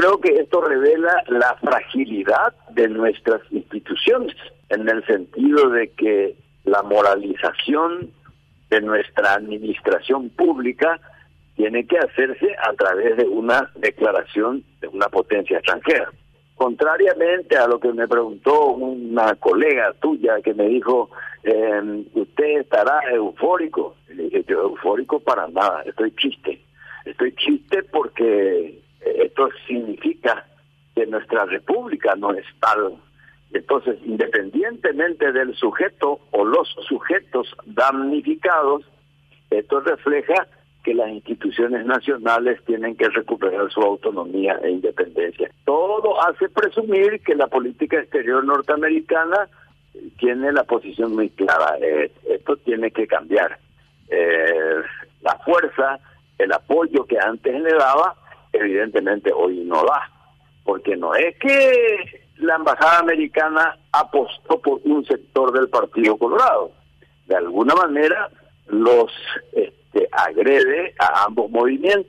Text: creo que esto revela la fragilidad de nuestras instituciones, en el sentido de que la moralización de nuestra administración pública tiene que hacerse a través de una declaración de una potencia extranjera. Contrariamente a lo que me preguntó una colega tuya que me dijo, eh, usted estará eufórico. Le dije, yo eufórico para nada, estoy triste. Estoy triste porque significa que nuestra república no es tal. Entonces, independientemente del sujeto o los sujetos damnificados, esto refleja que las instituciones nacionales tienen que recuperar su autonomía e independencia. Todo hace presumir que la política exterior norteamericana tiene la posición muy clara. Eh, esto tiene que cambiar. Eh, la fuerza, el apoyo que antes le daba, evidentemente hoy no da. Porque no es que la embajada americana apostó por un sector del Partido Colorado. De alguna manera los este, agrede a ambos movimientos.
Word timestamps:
creo 0.00 0.18
que 0.18 0.34
esto 0.40 0.62
revela 0.62 1.22
la 1.28 1.54
fragilidad 1.56 2.54
de 2.70 2.88
nuestras 2.88 3.42
instituciones, 3.50 4.34
en 4.70 4.88
el 4.88 5.04
sentido 5.04 5.68
de 5.68 5.90
que 5.90 6.36
la 6.64 6.82
moralización 6.82 8.10
de 8.70 8.80
nuestra 8.80 9.34
administración 9.34 10.30
pública 10.30 10.98
tiene 11.54 11.86
que 11.86 11.98
hacerse 11.98 12.56
a 12.66 12.72
través 12.72 13.18
de 13.18 13.24
una 13.24 13.70
declaración 13.76 14.64
de 14.80 14.88
una 14.88 15.08
potencia 15.08 15.58
extranjera. 15.58 16.10
Contrariamente 16.54 17.58
a 17.58 17.66
lo 17.66 17.78
que 17.78 17.92
me 17.92 18.08
preguntó 18.08 18.68
una 18.68 19.34
colega 19.34 19.92
tuya 20.00 20.40
que 20.42 20.54
me 20.54 20.68
dijo, 20.68 21.10
eh, 21.42 22.04
usted 22.14 22.60
estará 22.60 23.00
eufórico. 23.12 23.96
Le 24.08 24.24
dije, 24.24 24.44
yo 24.48 24.62
eufórico 24.62 25.20
para 25.20 25.46
nada, 25.48 25.82
estoy 25.82 26.10
triste. 26.12 26.62
Estoy 27.04 27.32
triste 27.32 27.82
porque 27.82 28.80
significa 29.90 30.44
que 30.94 31.06
nuestra 31.06 31.44
república 31.46 32.14
no 32.16 32.32
es 32.32 32.44
tal. 32.60 32.94
Entonces, 33.52 33.98
independientemente 34.04 35.32
del 35.32 35.54
sujeto 35.56 36.20
o 36.30 36.44
los 36.44 36.68
sujetos 36.88 37.48
damnificados, 37.66 38.84
esto 39.50 39.80
refleja 39.80 40.46
que 40.84 40.94
las 40.94 41.10
instituciones 41.10 41.84
nacionales 41.84 42.62
tienen 42.64 42.96
que 42.96 43.08
recuperar 43.08 43.70
su 43.70 43.80
autonomía 43.80 44.58
e 44.62 44.70
independencia. 44.70 45.50
Todo 45.64 46.22
hace 46.22 46.48
presumir 46.48 47.20
que 47.22 47.34
la 47.34 47.48
política 47.48 47.98
exterior 47.98 48.44
norteamericana 48.44 49.48
tiene 50.18 50.52
la 50.52 50.64
posición 50.64 51.14
muy 51.14 51.28
clara. 51.30 51.76
Eh, 51.80 52.12
esto 52.28 52.56
tiene 52.56 52.92
que 52.92 53.06
cambiar. 53.06 53.58
Eh, 54.08 54.76
la 55.22 55.36
fuerza, 55.44 55.98
el 56.38 56.52
apoyo 56.52 57.04
que 57.04 57.18
antes 57.18 57.60
le 57.60 57.74
daba, 57.74 58.14
evidentemente 58.52 59.32
hoy 59.32 59.64
no 59.64 59.84
da. 59.84 60.10
Porque 60.64 60.96
no 60.96 61.14
es 61.14 61.36
que 61.38 62.22
la 62.36 62.56
embajada 62.56 63.00
americana 63.00 63.78
apostó 63.92 64.60
por 64.60 64.80
un 64.84 65.04
sector 65.04 65.52
del 65.52 65.68
Partido 65.68 66.16
Colorado. 66.16 66.72
De 67.26 67.36
alguna 67.36 67.74
manera 67.74 68.28
los 68.68 69.12
este, 69.52 70.08
agrede 70.12 70.94
a 70.98 71.24
ambos 71.24 71.50
movimientos. 71.50 72.06